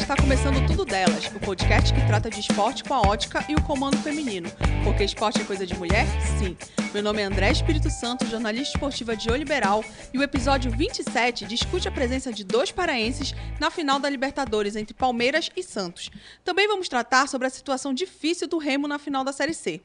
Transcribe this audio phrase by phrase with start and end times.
[0.00, 3.62] está começando Tudo Delas, o podcast que trata de esporte com a ótica e o
[3.62, 4.48] comando feminino.
[4.82, 6.06] Porque esporte é coisa de mulher?
[6.38, 6.56] Sim.
[6.94, 11.44] Meu nome é André Espírito Santo, jornalista esportiva de O Liberal, e o episódio 27
[11.44, 16.10] discute a presença de dois paraenses na final da Libertadores entre Palmeiras e Santos.
[16.42, 19.82] Também vamos tratar sobre a situação difícil do Remo na final da Série C.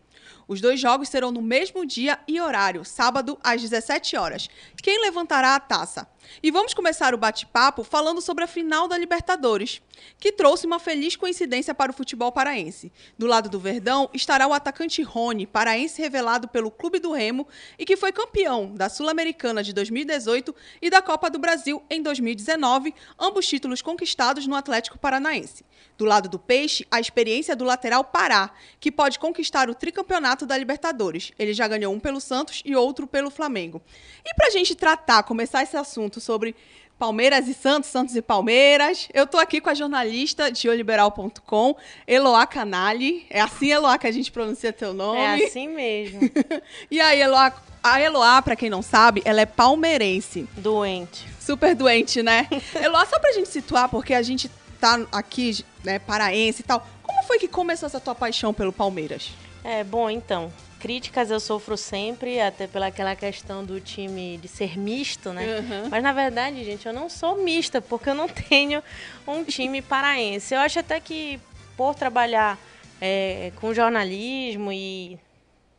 [0.48, 4.48] Os dois jogos serão no mesmo dia e horário, sábado às 17 horas.
[4.82, 6.08] Quem levantará a taça?
[6.42, 9.82] E vamos começar o bate-papo falando sobre a final da Libertadores,
[10.20, 12.92] que trouxe uma feliz coincidência para o futebol paraense.
[13.18, 17.86] Do lado do Verdão estará o atacante Rony, paraense revelado pelo Clube do Remo e
[17.86, 23.48] que foi campeão da Sul-Americana de 2018 e da Copa do Brasil em 2019, ambos
[23.48, 25.64] títulos conquistados no Atlético Paranaense.
[25.98, 30.58] Do lado do Peixe, a experiência do lateral Pará, que pode conquistar o tricampeonato da
[30.58, 31.32] Libertadores.
[31.40, 33.82] Ele já ganhou um pelo Santos e outro pelo Flamengo.
[34.26, 36.56] E para a gente tratar, começar esse assunto sobre
[36.98, 39.10] Palmeiras e Santos, Santos e Palmeiras.
[39.14, 41.76] Eu estou aqui com a jornalista de oliberal.com,
[42.08, 43.26] Eloá Canali.
[43.30, 45.20] É assim, Eloá, que a gente pronuncia teu nome?
[45.20, 46.22] É assim mesmo.
[46.90, 50.48] e aí, Eloá, a Eloá, para quem não sabe, ela é palmeirense.
[50.58, 51.28] Doente.
[51.40, 52.48] Super doente, né?
[52.82, 54.50] Eloá, só pra gente situar, porque a gente
[54.80, 56.88] tá aqui, né, paraense e tal.
[57.04, 59.32] Como foi que começou essa tua paixão pelo Palmeiras?
[59.64, 60.52] É, bom, então,
[60.86, 65.58] críticas eu sofro sempre, até pela aquela questão do time de ser misto, né?
[65.58, 65.90] Uhum.
[65.90, 68.84] Mas na verdade, gente, eu não sou mista, porque eu não tenho
[69.26, 70.54] um time paraense.
[70.54, 71.40] Eu acho até que
[71.76, 72.60] por trabalhar
[73.02, 75.18] é, com jornalismo e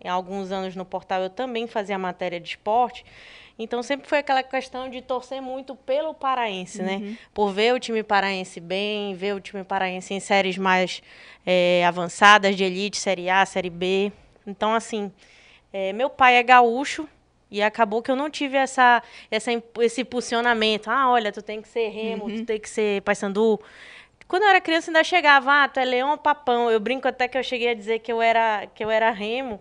[0.04, 3.04] em alguns anos no portal eu também fazia matéria de esporte.
[3.56, 6.96] Então sempre foi aquela questão de torcer muito pelo paraense, né?
[6.96, 7.10] uhum.
[7.10, 7.18] né?
[7.32, 11.00] Por ver o time paraense bem, ver o time paraense em séries mais
[11.46, 14.10] é, avançadas de elite, série A, série B.
[14.47, 15.12] Então, assim,
[15.72, 17.08] é, meu pai é gaúcho
[17.50, 19.50] e acabou que eu não tive essa, essa,
[19.81, 20.91] esse impulsionamento.
[20.91, 22.37] Ah, olha, tu tem que ser remo, uhum.
[22.37, 23.60] tu tem que ser paysandu.
[24.28, 26.70] Quando eu era criança ainda chegava, ah, tu é leão ou papão.
[26.70, 29.60] Eu brinco até que eu cheguei a dizer que eu era, que eu era remo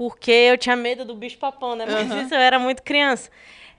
[0.00, 1.84] porque eu tinha medo do bicho papão, né?
[1.86, 2.22] Mas uhum.
[2.22, 3.30] isso eu era muito criança.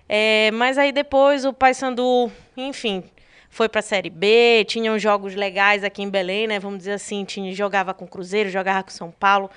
[0.08, 3.04] É, mas aí depois o Paysandu, enfim,
[3.50, 6.60] foi para a Série B, tinha uns jogos legais aqui em Belém, né?
[6.60, 9.50] Vamos dizer assim, tinha, jogava com Cruzeiro, jogava com São Paulo,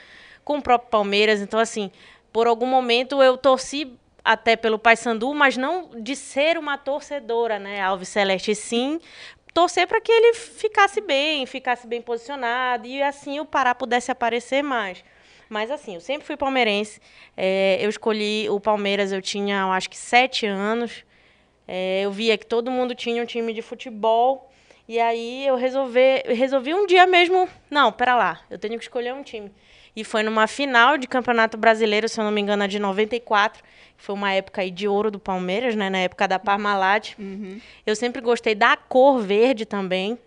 [0.44, 1.41] com o próprio Palmeiras.
[1.41, 1.91] Então, assim,
[2.32, 3.93] por algum momento eu torci
[4.25, 7.81] até pelo Paysandu, mas não de ser uma torcedora, né?
[7.81, 8.99] Alves Celeste, sim,
[9.53, 14.62] torcer para que ele ficasse bem, ficasse bem posicionado e assim o Pará pudesse aparecer
[14.62, 15.05] mais.
[15.49, 17.00] Mas assim, eu sempre fui palmeirense.
[17.37, 21.05] É, eu escolhi o Palmeiras, eu tinha, eu acho que sete anos.
[21.69, 24.50] É, eu via que todo mundo tinha um time de futebol.
[24.88, 29.15] E aí eu resolvi, resolvi um dia mesmo, não, pera lá, eu tenho que escolher
[29.15, 29.50] um time.
[29.97, 33.62] E foi numa final de Campeonato Brasileiro, se eu não me engano, de 94.
[33.97, 35.88] Foi uma época aí de ouro do Palmeiras, né?
[35.88, 37.15] Na época da Parmalat.
[37.19, 37.60] Uhum.
[37.87, 40.19] Eu sempre gostei da cor verde também.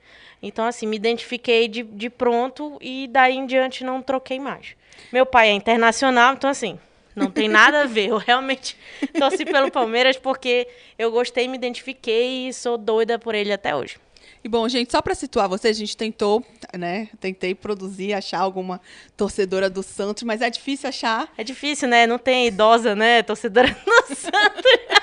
[0.41, 4.75] Então, assim, me identifiquei de, de pronto e daí em diante não troquei mais.
[5.11, 6.79] Meu pai é internacional, então assim,
[7.16, 8.09] não tem nada a ver.
[8.09, 8.78] Eu realmente
[9.17, 10.67] torci pelo Palmeiras porque
[10.97, 13.97] eu gostei, me identifiquei e sou doida por ele até hoje.
[14.43, 16.45] E bom, gente, só para situar vocês, a gente tentou,
[16.77, 17.09] né?
[17.19, 18.79] Tentei produzir, achar alguma
[19.15, 21.31] torcedora do Santos, mas é difícil achar.
[21.38, 22.07] É difícil, né?
[22.07, 23.23] Não tem idosa, né?
[23.23, 24.97] Torcedora do Santos.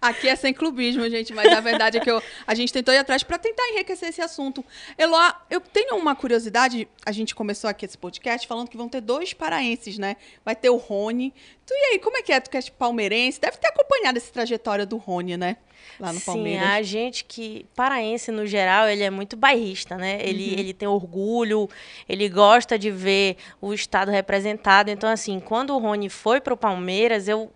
[0.00, 2.98] Aqui é sem clubismo, gente, mas a verdade é que eu, a gente tentou ir
[2.98, 4.64] atrás para tentar enriquecer esse assunto.
[4.96, 9.00] Eloá, eu tenho uma curiosidade, a gente começou aqui esse podcast falando que vão ter
[9.00, 10.16] dois paraenses, né?
[10.44, 11.34] Vai ter o Rony.
[11.66, 12.38] Tu e aí, como é que é?
[12.38, 13.40] Tu que é palmeirense?
[13.40, 15.56] Deve ter acompanhado essa trajetória do Rony, né?
[15.98, 16.68] Lá no Sim, Palmeiras.
[16.68, 20.20] a gente que, paraense no geral, ele é muito bairrista, né?
[20.22, 20.58] Ele, uhum.
[20.60, 21.68] ele tem orgulho,
[22.08, 24.92] ele gosta de ver o estado representado.
[24.92, 27.50] Então, assim, quando o Rony foi para o Palmeiras, eu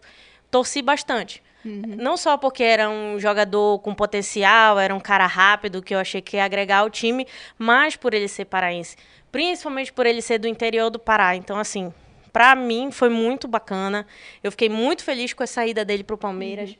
[0.51, 1.97] torci bastante Uhum.
[1.97, 6.21] Não só porque era um jogador com potencial, era um cara rápido que eu achei
[6.21, 7.27] que ia agregar ao time,
[7.59, 8.97] mas por ele ser paraense.
[9.31, 11.37] Principalmente por ele ser do interior do Pará.
[11.37, 11.93] Então, assim,
[12.32, 14.06] para mim foi muito bacana.
[14.43, 16.70] Eu fiquei muito feliz com a saída dele pro Palmeiras.
[16.70, 16.76] Uhum.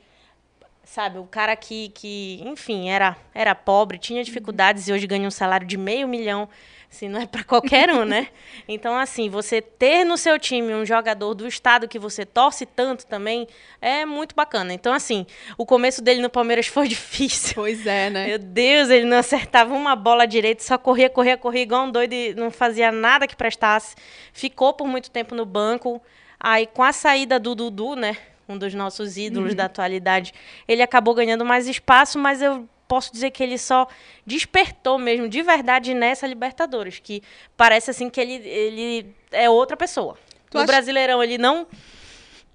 [0.85, 4.95] Sabe, o cara que, que enfim, era, era pobre, tinha dificuldades uhum.
[4.95, 6.49] e hoje ganha um salário de meio milhão
[6.93, 8.29] Assim, não é para qualquer um, né?
[8.69, 13.07] Então, assim, você ter no seu time um jogador do estado que você torce tanto
[13.07, 13.49] também
[13.81, 14.75] é muito bacana.
[14.75, 15.25] Então, assim,
[15.57, 17.55] o começo dele no Palmeiras foi difícil.
[17.55, 18.27] Pois é, né?
[18.27, 22.13] Meu Deus, ele não acertava uma bola direita, só corria, corria, corria igual um doido
[22.13, 23.97] e não fazia nada que prestasse.
[24.31, 25.99] Ficou por muito tempo no banco.
[26.39, 28.19] Aí, com a saída do Dudu, né?
[28.47, 29.57] Um dos nossos ídolos uhum.
[29.57, 30.35] da atualidade,
[30.69, 33.89] ele acabou ganhando mais espaço, mas eu posso dizer que ele só
[34.27, 37.23] despertou mesmo de verdade nessa Libertadores, que
[37.57, 40.19] parece assim que ele, ele é outra pessoa.
[40.51, 40.67] Tu no acha...
[40.67, 41.67] Brasileirão ele não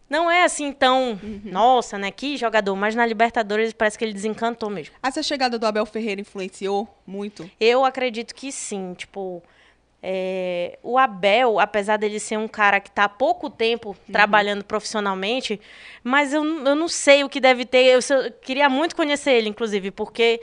[0.07, 1.41] não é assim tão, uhum.
[1.43, 4.93] nossa, né, que jogador, mas na Libertadores parece que ele desencantou mesmo.
[5.01, 7.49] Essa chegada do Abel Ferreira influenciou muito?
[7.59, 9.41] Eu acredito que sim, tipo,
[10.01, 14.11] é, o Abel, apesar dele ser um cara que está há pouco tempo uhum.
[14.11, 15.59] trabalhando profissionalmente,
[16.03, 17.85] mas eu, eu não sei o que deve ter.
[17.85, 20.39] Eu, eu queria muito conhecer ele, inclusive, porque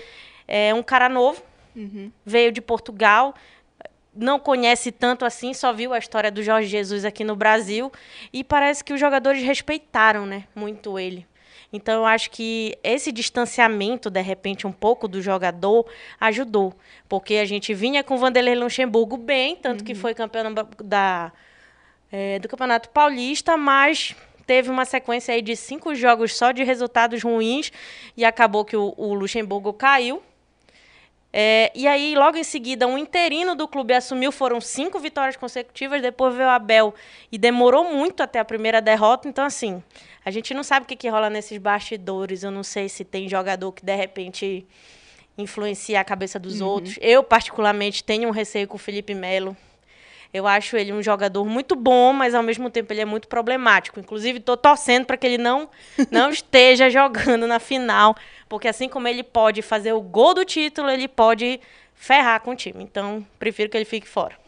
[0.47, 1.43] é um cara novo,
[1.75, 2.11] uhum.
[2.25, 3.35] veio de Portugal,
[4.15, 7.91] não conhece tanto assim, só viu a história do Jorge Jesus aqui no Brasil
[8.33, 11.27] e parece que os jogadores respeitaram, né, muito ele.
[11.75, 15.85] Então eu acho que esse distanciamento, de repente, um pouco do jogador
[16.21, 16.73] ajudou.
[17.09, 19.87] Porque a gente vinha com o Vanderlei Luxemburgo bem, tanto uhum.
[19.87, 21.33] que foi campeão da,
[22.13, 24.15] é, do Campeonato Paulista, mas
[24.47, 27.73] teve uma sequência aí de cinco jogos só de resultados ruins
[28.17, 30.23] e acabou que o, o Luxemburgo caiu.
[31.37, 36.01] É, e aí, logo em seguida, um interino do clube assumiu, foram cinco vitórias consecutivas,
[36.01, 36.95] depois veio o Abel
[37.33, 39.29] e demorou muito até a primeira derrota.
[39.29, 39.83] Então, assim,
[40.25, 42.43] a gente não sabe o que, que rola nesses bastidores.
[42.43, 44.67] Eu não sei se tem jogador que, de repente,
[45.37, 46.69] influencia a cabeça dos uhum.
[46.69, 46.99] outros.
[47.01, 49.57] Eu, particularmente, tenho um receio com o Felipe Melo.
[50.33, 54.01] Eu acho ele um jogador muito bom, mas ao mesmo tempo ele é muito problemático.
[54.01, 55.69] Inclusive, estou torcendo para que ele não,
[56.11, 58.17] não esteja jogando na final,
[58.49, 61.61] porque assim como ele pode fazer o gol do título, ele pode
[61.95, 62.83] ferrar com o time.
[62.83, 64.44] Então, prefiro que ele fique fora.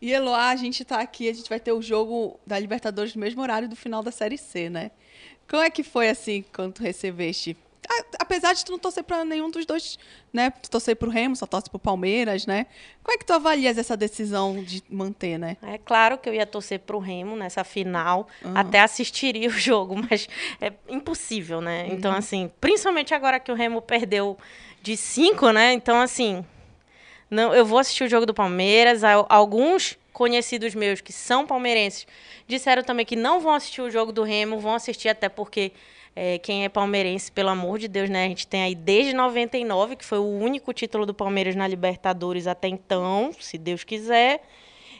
[0.00, 3.20] E Eloá, a gente está aqui, a gente vai ter o jogo da Libertadores no
[3.20, 4.90] mesmo horário do final da Série C, né?
[5.48, 7.56] Como é que foi assim quando tu recebeste
[8.18, 9.98] apesar de tu não torcer para nenhum dos dois,
[10.32, 10.50] né?
[10.50, 12.66] Tu torcer pro Remo, só torce pro Palmeiras, né?
[13.02, 15.56] Como é que tu avalias essa decisão de manter, né?
[15.62, 18.52] É claro que eu ia torcer pro Remo nessa final, uhum.
[18.54, 20.28] até assistiria o jogo, mas
[20.60, 21.84] é impossível, né?
[21.84, 21.94] Uhum.
[21.94, 24.36] Então, assim, principalmente agora que o Remo perdeu
[24.82, 25.72] de cinco, né?
[25.72, 26.44] Então, assim,
[27.30, 29.02] não, eu vou assistir o jogo do Palmeiras.
[29.28, 32.06] Alguns conhecidos meus que são palmeirenses
[32.46, 35.72] disseram também que não vão assistir o jogo do Remo, vão assistir até porque
[36.16, 38.24] é, quem é palmeirense, pelo amor de Deus, né?
[38.24, 42.46] A gente tem aí desde 99, que foi o único título do Palmeiras na Libertadores
[42.46, 44.42] até então, se Deus quiser.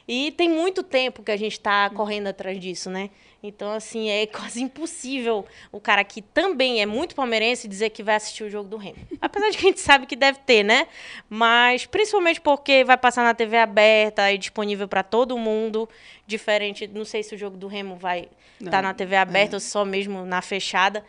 [0.06, 3.10] E tem muito tempo que a gente está correndo atrás disso, né?
[3.42, 8.16] Então, assim, é quase impossível o cara que também é muito palmeirense dizer que vai
[8.16, 8.96] assistir o jogo do Remo.
[9.20, 10.86] Apesar de que a gente sabe que deve ter, né?
[11.28, 15.88] Mas principalmente porque vai passar na TV aberta e disponível para todo mundo.
[16.26, 19.56] Diferente, não sei se o jogo do Remo vai estar tá na TV aberta é.
[19.56, 21.04] ou só mesmo na fechada.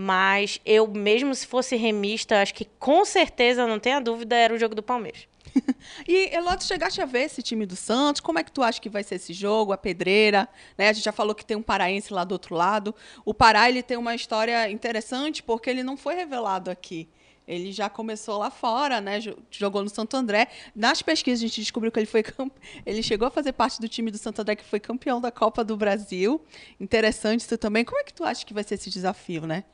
[0.00, 4.58] Mas eu, mesmo se fosse remista, acho que com certeza, não tenha dúvida, era o
[4.58, 5.26] jogo do Palmeiras.
[6.06, 8.20] e, Elô, chegaste a ver esse time do Santos?
[8.20, 9.72] Como é que tu acha que vai ser esse jogo?
[9.72, 10.88] A pedreira, né?
[10.88, 12.94] A gente já falou que tem um paraense lá do outro lado.
[13.24, 17.08] O Pará, ele tem uma história interessante porque ele não foi revelado aqui.
[17.46, 19.18] Ele já começou lá fora, né?
[19.50, 20.48] Jogou no Santo André.
[20.76, 22.22] Nas pesquisas a gente descobriu que ele foi
[22.84, 25.64] ele chegou a fazer parte do time do Santo André que foi campeão da Copa
[25.64, 26.42] do Brasil.
[26.78, 27.86] Interessante isso também.
[27.86, 29.64] Como é que tu acha que vai ser esse desafio, né?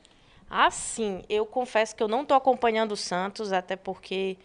[0.49, 1.21] Ah, sim.
[1.27, 4.37] Eu confesso que eu não estou acompanhando o Santos, até porque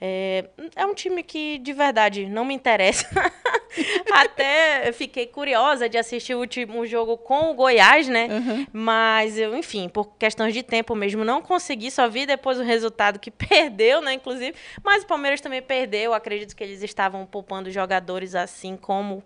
[0.00, 0.44] é,
[0.74, 3.08] é um time que, de verdade, não me interessa.
[4.12, 8.28] Até fiquei curiosa de assistir o último jogo com o Goiás, né?
[8.30, 8.66] Uhum.
[8.72, 11.90] Mas, eu, enfim, por questões de tempo mesmo, não consegui.
[11.90, 14.14] Só vi depois o resultado que perdeu, né?
[14.14, 14.54] Inclusive.
[14.82, 16.12] Mas o Palmeiras também perdeu.
[16.12, 19.22] Acredito que eles estavam poupando jogadores assim como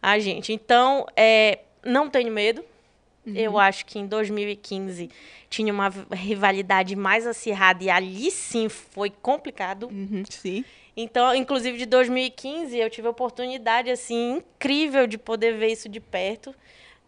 [0.00, 0.52] a gente.
[0.52, 2.64] Então, é, não tenho medo.
[3.26, 3.34] Uhum.
[3.34, 5.10] Eu acho que em 2015
[5.50, 9.88] tinha uma rivalidade mais acirrada e ali sim foi complicado.
[9.88, 10.64] Uhum, sim.
[10.96, 16.00] Então, inclusive de 2015, eu tive a oportunidade assim incrível de poder ver isso de
[16.00, 16.54] perto.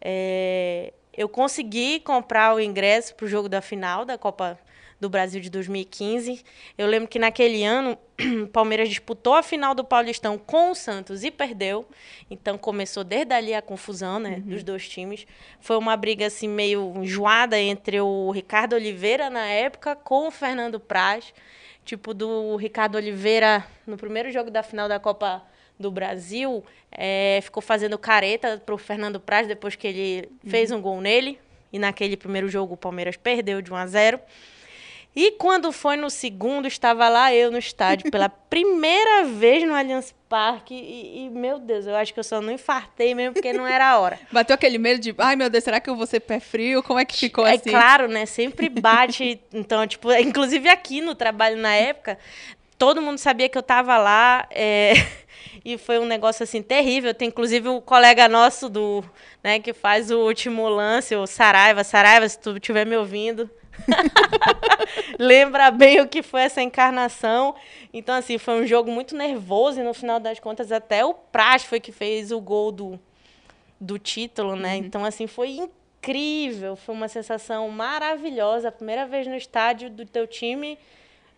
[0.01, 4.59] É, eu consegui comprar o ingresso para o jogo da final da Copa
[5.01, 6.43] do Brasil de 2015.
[6.77, 7.97] Eu lembro que naquele ano
[8.43, 11.87] o Palmeiras disputou a final do Paulistão com o Santos e perdeu.
[12.31, 14.41] Então começou desde ali a confusão, né, uhum.
[14.41, 15.27] dos dois times.
[15.61, 20.81] Foi uma briga assim meio enjoada entre o Ricardo Oliveira na época com o Fernando
[20.81, 21.33] Praz,
[21.85, 25.43] tipo do Ricardo Oliveira no primeiro jogo da final da Copa
[25.79, 30.51] do Brasil, é, ficou fazendo careta pro Fernando Praz depois que ele uhum.
[30.51, 31.39] fez um gol nele.
[31.73, 34.21] E naquele primeiro jogo o Palmeiras perdeu de 1 a 0.
[35.21, 40.15] E quando foi no segundo, estava lá eu no estádio pela primeira vez no Allianz
[40.29, 40.73] Parque.
[40.73, 43.89] E, e, meu Deus, eu acho que eu só não infartei mesmo porque não era
[43.89, 44.21] a hora.
[44.31, 46.85] Bateu aquele medo de, ai meu Deus, será que eu vou ser pé frio?
[46.85, 47.69] Como é que ficou é assim?
[47.69, 48.27] É claro, né?
[48.27, 49.41] Sempre bate.
[49.53, 52.17] então, tipo, inclusive aqui no trabalho na época,
[52.79, 54.47] todo mundo sabia que eu estava lá.
[54.53, 54.93] É...
[55.65, 57.13] E foi um negócio assim terrível.
[57.13, 59.05] Tem inclusive o colega nosso do,
[59.43, 61.83] né, que faz o último lance, o Saraiva.
[61.83, 63.51] Saraiva, se tu estiver me ouvindo,
[65.19, 67.55] Lembra bem o que foi essa encarnação.
[67.93, 71.65] Então, assim, foi um jogo muito nervoso e no final das contas até o Praz
[71.65, 73.01] foi que fez o gol do,
[73.81, 74.77] do título, né?
[74.77, 74.85] Uhum.
[74.85, 76.77] Então, assim, foi incrível.
[76.77, 78.69] Foi uma sensação maravilhosa.
[78.69, 80.79] A primeira vez no estádio do teu time,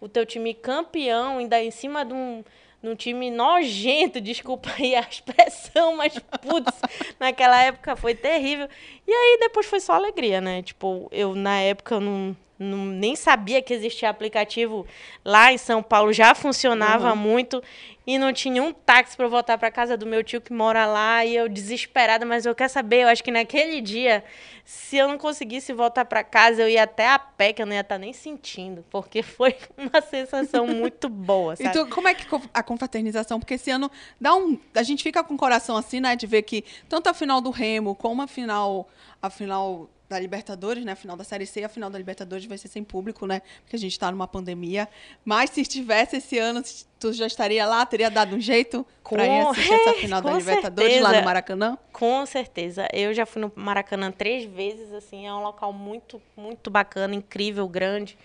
[0.00, 2.44] o teu time campeão, ainda em cima de um
[2.82, 6.80] num time nojento, desculpa aí a expressão, mas putz,
[7.18, 8.68] naquela época foi terrível.
[9.06, 10.62] E aí depois foi só alegria, né?
[10.62, 14.86] Tipo, eu na época eu não, não nem sabia que existia aplicativo
[15.24, 17.16] lá em São Paulo, já funcionava uhum.
[17.16, 17.62] muito
[18.06, 21.24] e não tinha um táxi para voltar para casa do meu tio que mora lá
[21.24, 24.22] e eu desesperada, mas eu quero saber, eu acho que naquele dia,
[24.62, 27.72] se eu não conseguisse voltar para casa, eu ia até a pé, que eu não
[27.72, 31.70] ia estar tá nem sentindo, porque foi uma sensação muito boa, sabe?
[31.70, 33.90] Então, como é que a confraternização, porque esse ano
[34.20, 37.14] dá um, a gente fica com o coração assim, né, de ver que tanto a
[37.14, 38.86] final do Remo como a final
[39.22, 40.92] a final da Libertadores, né?
[40.92, 43.40] A final da Série C, a final da Libertadores vai ser sem público, né?
[43.62, 44.88] Porque a gente está numa pandemia.
[45.24, 46.62] Mas se estivesse esse ano,
[46.98, 47.86] tu já estaria lá?
[47.86, 51.12] Teria dado um jeito para ir assistir essa final da Libertadores certeza.
[51.12, 51.78] lá no Maracanã?
[51.92, 52.88] Com certeza.
[52.92, 57.68] Eu já fui no Maracanã três vezes, assim, é um local muito, muito bacana, incrível,
[57.68, 58.18] grande.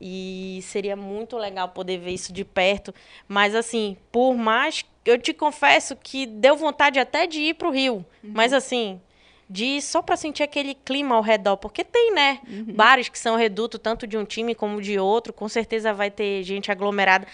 [0.00, 2.94] E seria muito legal poder ver isso de perto.
[3.26, 4.84] Mas, assim, por mais.
[5.04, 7.94] Eu te confesso que deu vontade até de ir para o Rio.
[7.94, 8.32] Uhum.
[8.34, 9.00] Mas, assim,
[9.48, 12.40] de só para sentir aquele clima ao redor, porque tem, né?
[12.48, 12.74] Uhum.
[12.74, 16.42] Bares que são reduto tanto de um time como de outro, com certeza vai ter
[16.42, 17.26] gente aglomerada.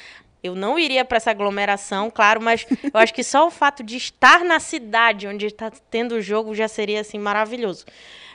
[0.42, 3.96] Eu não iria para essa aglomeração, claro, mas eu acho que só o fato de
[3.96, 7.86] estar na cidade onde está tendo o jogo já seria assim maravilhoso.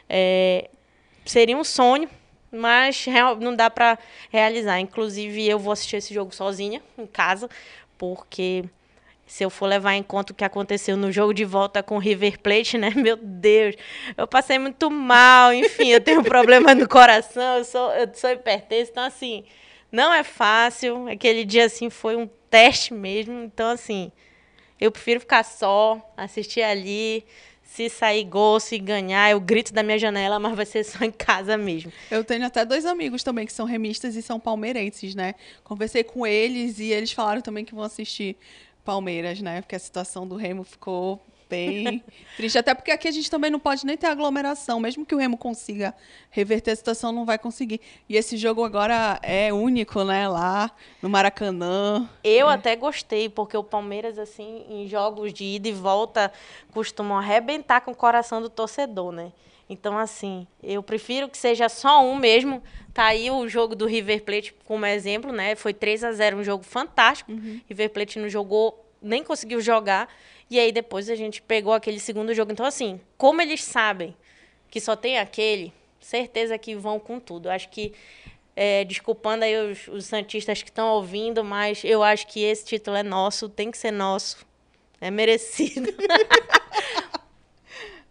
[0.10, 0.70] É,
[1.26, 2.10] seria um sonho,
[2.52, 3.06] mas
[3.40, 4.00] não dá para
[4.32, 4.80] realizar.
[4.80, 7.50] Inclusive, eu vou assistir esse jogo sozinha em casa,
[7.98, 8.64] porque
[9.28, 12.00] se eu for levar em conta o que aconteceu no jogo de volta com o
[12.00, 12.92] River Plate, né?
[12.96, 13.76] Meu Deus,
[14.16, 18.32] eu passei muito mal, enfim, eu tenho um problema no coração, eu sou, eu sou
[18.32, 19.44] hipertenso, então assim,
[19.92, 21.10] não é fácil.
[21.10, 24.12] Aquele dia assim foi um teste mesmo, então assim,
[24.80, 27.26] eu prefiro ficar só, assistir ali,
[27.64, 31.12] se sair gol, se ganhar, eu grito da minha janela, mas vai ser só em
[31.12, 31.92] casa mesmo.
[32.10, 35.36] Eu tenho até dois amigos também que são remistas e são palmeirenses, né?
[35.66, 38.38] Conversei com eles e eles falaram também que vão assistir
[38.88, 39.60] Palmeiras, né?
[39.60, 42.02] Porque a situação do Remo ficou bem
[42.38, 42.58] triste.
[42.58, 44.80] Até porque aqui a gente também não pode nem ter aglomeração.
[44.80, 45.94] Mesmo que o Remo consiga
[46.30, 47.82] reverter a situação, não vai conseguir.
[48.08, 50.26] E esse jogo agora é único, né?
[50.30, 52.10] Lá no Maracanã.
[52.24, 52.54] Eu é.
[52.54, 56.32] até gostei, porque o Palmeiras, assim, em jogos de ida e volta,
[56.72, 59.34] costumam arrebentar com o coração do torcedor, né?
[59.70, 62.64] Então, assim, eu prefiro que seja só um mesmo.
[62.94, 65.56] Tá aí o jogo do River Plate como exemplo, né?
[65.56, 67.32] Foi 3 a 0 um jogo fantástico.
[67.32, 67.60] Uhum.
[67.68, 70.08] River Plate não jogou, nem conseguiu jogar.
[70.50, 72.52] E aí depois a gente pegou aquele segundo jogo.
[72.52, 74.16] Então, assim, como eles sabem
[74.70, 77.50] que só tem aquele, certeza que vão com tudo.
[77.50, 77.94] Acho que,
[78.56, 82.96] é, desculpando aí os, os Santistas que estão ouvindo, mas eu acho que esse título
[82.96, 84.46] é nosso, tem que ser nosso.
[85.00, 85.94] É merecido.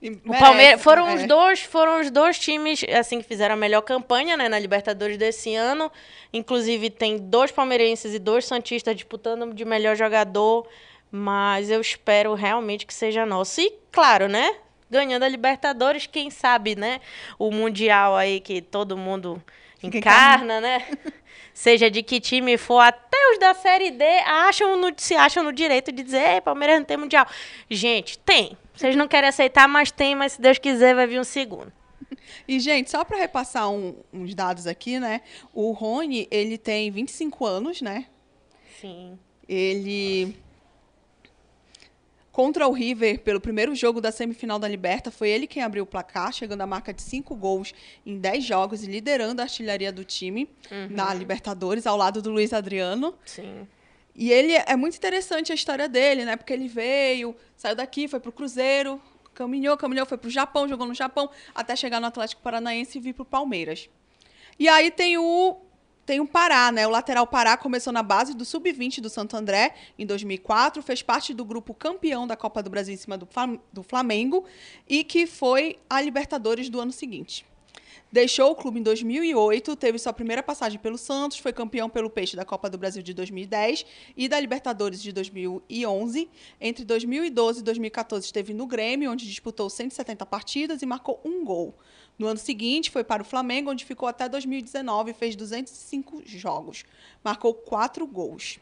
[0.03, 4.37] o Palmeiras foram os dois foram os dois times assim que fizeram a melhor campanha
[4.37, 5.91] né, na Libertadores desse ano.
[6.33, 10.67] Inclusive tem dois palmeirenses e dois santistas disputando de melhor jogador
[11.11, 13.61] mas eu espero realmente que seja nosso.
[13.61, 14.57] E claro né
[14.91, 17.01] ganhando a Libertadores quem sabe né
[17.39, 19.43] o mundial aí que todo mundo
[19.83, 20.87] encarna né
[21.57, 25.51] seja de que time for, até os da Série D acham no, se acham no
[25.51, 27.27] direito de dizer, Palmeiras não tem mundial.
[27.71, 28.59] Gente, tem.
[28.75, 31.73] Vocês não querem aceitar, mas tem, mas se Deus quiser vai vir um segundo.
[32.47, 35.23] E, gente, só para repassar um, uns dados aqui, né?
[35.55, 38.05] O Rony, ele tem 25 anos, né?
[38.79, 39.19] Sim.
[39.49, 40.37] Ele
[42.37, 45.87] Contra o River, pelo primeiro jogo da semifinal da Liberta, foi ele quem abriu o
[45.87, 47.73] placar, chegando à marca de cinco gols
[48.05, 50.89] em dez jogos e liderando a artilharia do time uhum.
[50.91, 53.15] na Libertadores, ao lado do Luiz Adriano.
[53.25, 53.67] Sim.
[54.15, 56.37] E ele é muito interessante a história dele, né?
[56.37, 59.01] Porque ele veio, saiu daqui, foi pro Cruzeiro,
[59.33, 63.15] caminhou, caminhou, foi pro Japão, jogou no Japão, até chegar no Atlético Paranaense e vir
[63.15, 63.89] pro Palmeiras.
[64.59, 65.57] E aí tem o
[66.07, 66.87] tem o Pará, né?
[66.87, 71.35] O lateral Pará começou na base do sub-20 do Santo André em 2004, fez parte
[71.35, 74.45] do grupo campeão da Copa do Brasil em cima do Flamengo
[74.89, 77.45] e que foi a Libertadores do ano seguinte.
[78.11, 82.37] Deixou o clube em 2008, teve sua primeira passagem pelo Santos, foi campeão pelo Peixe
[82.37, 83.85] da Copa do Brasil de 2010
[84.17, 86.31] e da Libertadores de 2011.
[86.61, 91.75] Entre 2012 e 2014 esteve no Grêmio, onde disputou 170 partidas e marcou um gol.
[92.19, 96.85] No ano seguinte, foi para o Flamengo, onde ficou até 2019 e fez 205 jogos.
[97.23, 98.59] Marcou quatro gols.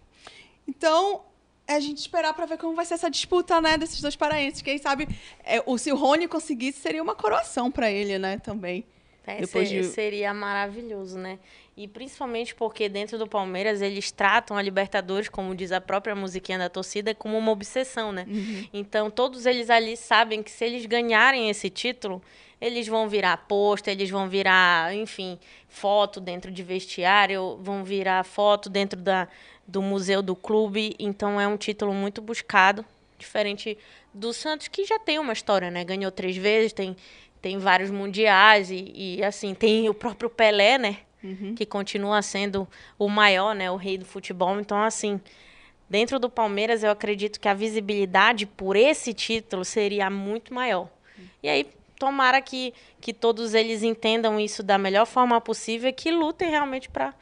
[0.66, 1.22] Então,
[1.66, 4.60] é a gente esperar para ver como vai ser essa disputa, né, desses dois paraenses.
[4.60, 5.08] Quem sabe,
[5.44, 8.84] é, o, se o Rony conseguisse, seria uma coroação para ele, né, também.
[9.26, 9.88] É, Depois ser, de...
[9.88, 11.38] Seria maravilhoso, né?
[11.76, 16.58] E principalmente porque dentro do Palmeiras eles tratam a Libertadores, como diz a própria musiquinha
[16.58, 18.26] da torcida, como uma obsessão, né?
[18.28, 18.68] Uhum.
[18.72, 22.22] Então todos eles ali sabem que se eles ganharem esse título,
[22.64, 28.70] eles vão virar posto, eles vão virar, enfim, foto dentro de vestiário, vão virar foto
[28.70, 29.28] dentro da,
[29.66, 30.96] do museu do clube.
[30.98, 32.82] Então é um título muito buscado,
[33.18, 33.76] diferente
[34.14, 35.84] do Santos, que já tem uma história, né?
[35.84, 36.96] Ganhou três vezes, tem
[37.42, 41.00] tem vários mundiais e, e, assim, tem o próprio Pelé, né?
[41.22, 41.54] Uhum.
[41.54, 42.66] Que continua sendo
[42.98, 43.70] o maior, né?
[43.70, 44.58] O rei do futebol.
[44.58, 45.20] Então, assim,
[45.86, 50.88] dentro do Palmeiras, eu acredito que a visibilidade por esse título seria muito maior.
[51.18, 51.24] Uhum.
[51.42, 51.66] E aí,
[51.98, 56.88] tomara que, que todos eles entendam isso da melhor forma possível e que lutem realmente
[56.88, 57.14] para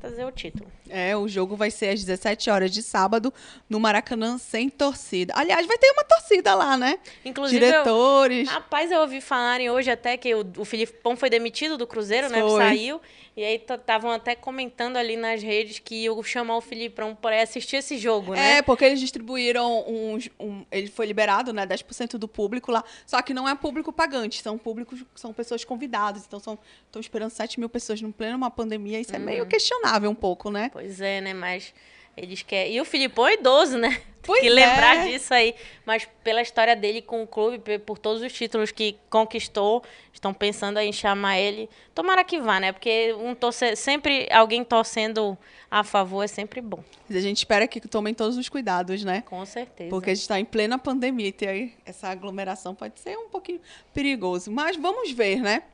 [0.00, 0.70] trazer o título.
[0.96, 3.34] É, o jogo vai ser às 17 horas de sábado
[3.68, 5.34] no Maracanã sem torcida.
[5.36, 7.00] Aliás, vai ter uma torcida lá, né?
[7.24, 8.46] Inclusive, diretores.
[8.46, 12.28] Eu, rapaz, eu ouvi falarem hoje até que o, o Filipão foi demitido do Cruzeiro,
[12.28, 12.40] né?
[12.40, 12.58] foi.
[12.60, 12.68] né?
[12.68, 13.00] Saiu.
[13.36, 17.76] E aí estavam até comentando ali nas redes que eu chamar o Filipão para assistir
[17.76, 18.58] esse jogo, né?
[18.58, 20.30] É, porque eles distribuíram uns.
[20.38, 21.66] Um, ele foi liberado, né?
[21.66, 22.84] 10% do público lá.
[23.04, 26.24] Só que não é público pagante, são públicos, são pessoas convidadas.
[26.24, 26.56] Então são.
[26.86, 29.00] Estão esperando 7 mil pessoas no pleno uma pandemia.
[29.00, 29.16] Isso uhum.
[29.16, 29.48] é meio uhum.
[29.48, 30.70] questionável um pouco, né?
[30.72, 31.34] Pois é, né?
[31.34, 31.72] Mas
[32.16, 32.74] eles querem.
[32.74, 34.00] E o Filipão é idoso, né?
[34.26, 35.12] Pois que lembrar é.
[35.12, 35.54] disso aí.
[35.84, 40.78] Mas pela história dele com o clube, por todos os títulos que conquistou, estão pensando
[40.78, 41.68] em chamar ele.
[41.94, 42.72] Tomara que vá, né?
[42.72, 43.76] Porque um torce...
[43.76, 45.36] sempre alguém torcendo
[45.70, 46.82] a favor é sempre bom.
[47.10, 49.22] A gente espera que tomem todos os cuidados, né?
[49.26, 49.90] Com certeza.
[49.90, 53.60] Porque a gente está em plena pandemia e aí essa aglomeração pode ser um pouquinho
[53.92, 54.50] perigoso.
[54.50, 55.64] Mas vamos ver, né?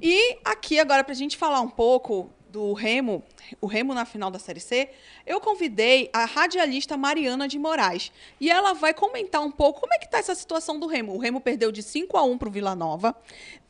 [0.00, 3.22] E aqui agora para a gente falar um pouco do Remo,
[3.60, 4.90] o Remo na final da Série C,
[5.26, 8.12] eu convidei a radialista Mariana de Moraes.
[8.40, 11.14] E ela vai comentar um pouco como é que está essa situação do Remo.
[11.14, 13.16] O Remo perdeu de 5 a 1 para o Vila Nova,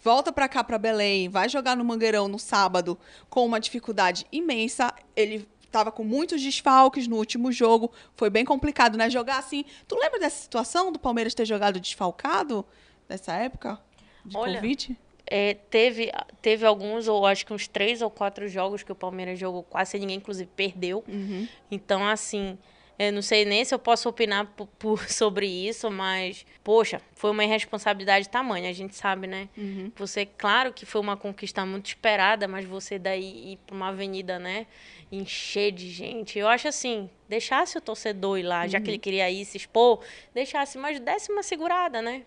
[0.03, 4.93] volta para cá para Belém, vai jogar no Mangueirão no sábado com uma dificuldade imensa.
[5.15, 9.09] Ele estava com muitos desfalques no último jogo, foi bem complicado, né?
[9.09, 9.65] Jogar assim.
[9.87, 12.65] Tu lembra dessa situação do Palmeiras ter jogado desfalcado
[13.09, 13.79] nessa época
[14.25, 14.99] de Olha, Covid?
[15.31, 16.11] É, teve,
[16.41, 19.99] teve alguns, ou acho que uns três ou quatro jogos que o Palmeiras jogou quase
[19.99, 21.05] ninguém, inclusive, perdeu.
[21.07, 21.47] Uhum.
[21.71, 22.57] Então, assim,
[22.99, 27.31] eu não sei nem se eu posso opinar por, por, sobre isso, mas, poxa, foi
[27.31, 29.49] uma irresponsabilidade tamanha, a gente sabe, né?
[29.57, 29.93] Uhum.
[29.97, 34.39] Você, claro que foi uma conquista muito esperada, mas você daí ir para uma avenida,
[34.39, 34.67] né?
[35.13, 36.39] Encher de gente.
[36.39, 38.69] Eu acho assim, deixasse o torcedor ir lá, uhum.
[38.69, 38.91] já que uhum.
[38.91, 40.01] ele queria ir se expor,
[40.35, 42.25] deixasse, mas desse uma segurada, né?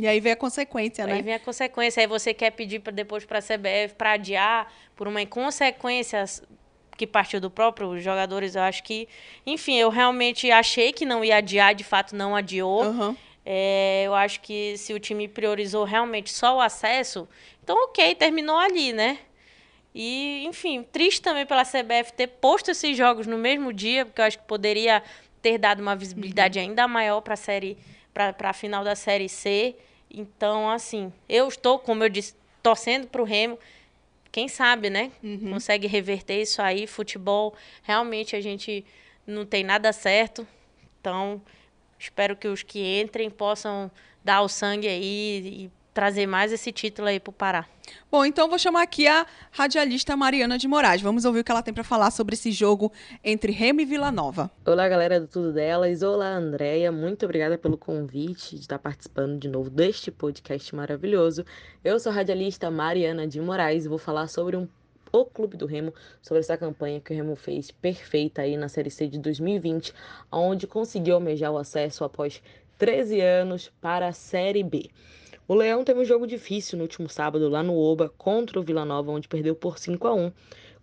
[0.00, 1.16] E aí vem a consequência, aí né?
[1.16, 2.00] Aí vem a consequência.
[2.00, 6.24] Aí você quer pedir pra, depois para a CBF para adiar por uma inconsequência
[6.96, 8.54] que partiu do próprio jogadores.
[8.54, 9.08] Eu acho que,
[9.44, 12.84] enfim, eu realmente achei que não ia adiar, de fato não adiou.
[12.84, 13.16] Uhum.
[13.44, 17.26] É, eu acho que se o time priorizou realmente só o acesso,
[17.64, 19.18] então ok, terminou ali, né?
[19.94, 24.24] E, enfim, triste também pela CBF ter posto esses jogos no mesmo dia, porque eu
[24.26, 25.02] acho que poderia
[25.48, 26.66] ter dado uma visibilidade uhum.
[26.66, 27.78] ainda maior para a série,
[28.12, 29.74] para a final da série C.
[30.10, 33.58] Então, assim, eu estou, como eu disse, torcendo para o Remo.
[34.30, 35.10] Quem sabe, né?
[35.22, 35.52] Uhum.
[35.52, 36.86] Consegue reverter isso aí.
[36.86, 38.84] Futebol, realmente a gente
[39.26, 40.46] não tem nada certo.
[41.00, 41.40] Então,
[41.98, 43.90] espero que os que entrem possam
[44.22, 47.66] dar o sangue aí e trazer mais esse título aí para o Pará.
[48.08, 51.02] Bom, então vou chamar aqui a radialista Mariana de Moraes.
[51.02, 52.92] Vamos ouvir o que ela tem para falar sobre esse jogo
[53.24, 54.48] entre Remo e Vila Nova.
[54.64, 56.00] Olá, galera do Tudo Delas.
[56.04, 56.92] Olá, Andréia.
[56.92, 61.44] Muito obrigada pelo convite de estar participando de novo deste podcast maravilhoso.
[61.82, 64.68] Eu sou a radialista Mariana de Moraes e vou falar sobre um
[65.10, 68.90] o Clube do Remo sobre essa campanha que o Remo fez perfeita aí na Série
[68.90, 69.92] C de 2020,
[70.30, 72.40] onde conseguiu almejar o acesso após
[72.78, 74.88] 13 anos para a Série B.
[75.48, 78.84] O Leão teve um jogo difícil no último sábado lá no Oba contra o Vila
[78.84, 80.30] Nova, onde perdeu por 5 a 1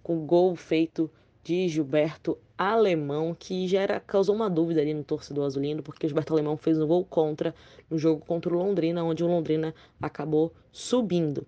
[0.01, 1.07] com gol feito
[1.43, 6.33] de Gilberto Alemão, que já era, causou uma dúvida ali no torcedor azulino, porque Gilberto
[6.33, 7.53] Alemão fez um gol contra
[7.91, 11.45] no jogo contra o Londrina, onde o Londrina acabou subindo.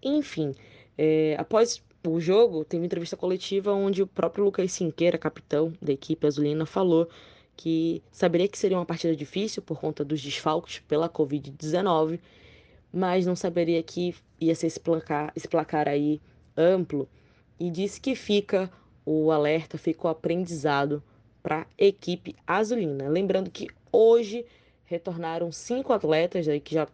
[0.00, 0.54] Enfim,
[0.96, 6.24] é, após o jogo, teve entrevista coletiva onde o próprio Lucas Sinqueira, capitão da equipe
[6.24, 7.08] azulina, falou
[7.56, 12.20] que saberia que seria uma partida difícil por conta dos desfalques pela Covid-19
[12.92, 16.20] mas não saberia que ia ser esse placar, esse placar aí
[16.56, 17.08] amplo
[17.58, 18.70] e disse que fica
[19.04, 21.02] o alerta, fica o aprendizado
[21.42, 23.08] para a equipe azulina.
[23.08, 24.44] Lembrando que hoje
[24.84, 26.86] retornaram cinco atletas aí que já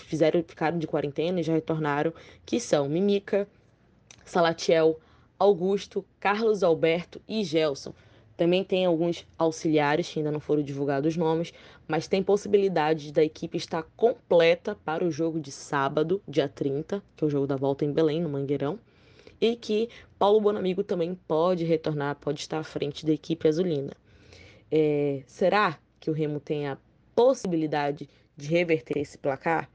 [0.00, 2.12] fizeram ficaram de quarentena e já retornaram,
[2.44, 3.46] que são Mimica,
[4.24, 4.98] Salatiel,
[5.38, 7.92] Augusto, Carlos Alberto e Gelson.
[8.36, 11.52] Também tem alguns auxiliares que ainda não foram divulgados os nomes,
[11.88, 17.24] mas tem possibilidade da equipe estar completa para o jogo de sábado, dia 30, que
[17.24, 18.78] é o jogo da volta em Belém, no Mangueirão,
[19.40, 23.92] e que Paulo Bonamigo também pode retornar, pode estar à frente da equipe azulina.
[24.70, 26.76] É, será que o Remo tem a
[27.16, 29.70] possibilidade de reverter esse placar?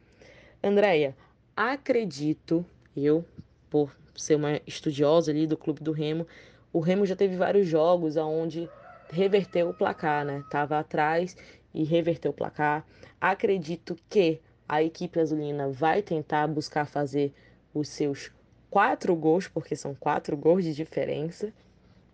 [0.63, 1.17] Andréia,
[1.56, 2.63] acredito,
[2.95, 3.26] eu,
[3.71, 6.28] por ser uma estudiosa ali do clube do Remo,
[6.71, 8.69] o Remo já teve vários jogos onde
[9.10, 10.43] reverteu o placar, né?
[10.49, 11.36] Tava atrás
[11.74, 12.86] e reverteu o placar.
[13.20, 17.34] Acredito que a equipe azulina vai tentar buscar fazer
[17.74, 18.32] os seus
[18.70, 21.52] quatro gols, porque são quatro gols de diferença.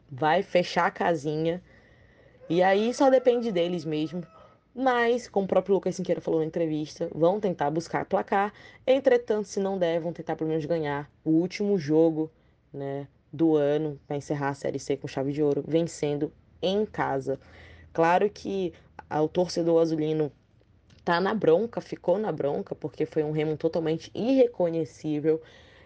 [0.10, 1.62] Vai fechar a casinha.
[2.50, 4.24] E aí só depende deles mesmo.
[4.74, 8.54] Mas, como o próprio Lucas Sinqueira falou na entrevista, vão tentar buscar placar.
[8.86, 12.32] Entretanto, se não der, vão tentar pelo menos ganhar o último jogo
[12.72, 17.39] né, do ano para encerrar a Série C com chave de ouro, vencendo em casa.
[17.91, 18.74] Claro que
[19.10, 20.32] o torcedor azulino
[21.04, 25.41] tá na bronca, ficou na bronca, porque foi um Remo totalmente irreconhecível.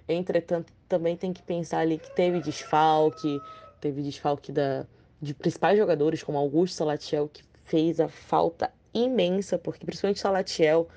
[0.08, 3.42] Entretanto, também tem que pensar ali que teve desfalque,
[3.80, 4.86] teve desfalque da,
[5.22, 10.88] de principais jogadores, como Augusto Salatiel, que fez a falta imensa, porque principalmente Salatiel,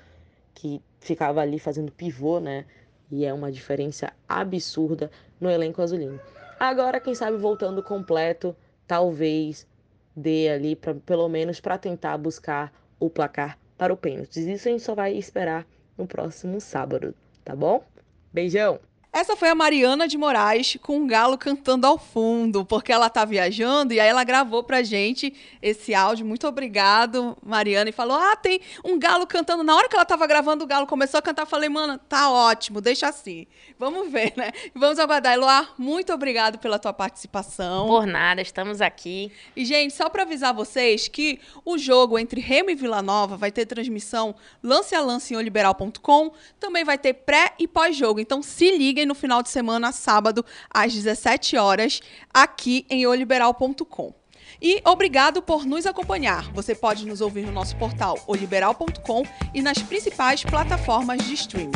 [0.53, 2.65] que ficava ali fazendo pivô, né?
[3.09, 5.09] E é uma diferença absurda
[5.39, 6.19] no elenco azulino.
[6.59, 9.65] Agora, quem sabe voltando completo, talvez
[10.17, 14.39] dê ali, pra, pelo menos para tentar buscar o placar para o pênalti.
[14.51, 17.13] Isso a gente só vai esperar no próximo sábado,
[17.45, 17.85] tá bom?
[18.33, 18.79] Beijão!
[19.17, 23.25] Essa foi a Mariana de Moraes com um galo cantando ao fundo, porque ela tá
[23.25, 26.23] viajando e aí ela gravou pra gente esse áudio.
[26.23, 29.63] Muito obrigado, Mariana, e falou: "Ah, tem um galo cantando".
[29.63, 32.79] Na hora que ela tava gravando, o galo começou a cantar, falei: "Mano, tá ótimo,
[32.79, 33.47] deixa assim".
[33.79, 34.51] Vamos ver, né?
[34.75, 35.33] Vamos aguardar.
[35.33, 37.87] Eloá, muito obrigado pela tua participação.
[37.87, 39.31] Por nada, estamos aqui.
[39.55, 43.51] E gente, só para avisar vocês que o jogo entre Remo e Vila Nova vai
[43.51, 48.19] ter transmissão lance a lance em oliberal.com, também vai ter pré e pós-jogo.
[48.19, 52.01] Então se liguem no final de semana, sábado, às 17 horas,
[52.33, 54.13] aqui em oliberal.com.
[54.61, 56.51] E obrigado por nos acompanhar.
[56.51, 61.71] Você pode nos ouvir no nosso portal oliberal.com e nas principais plataformas de streaming.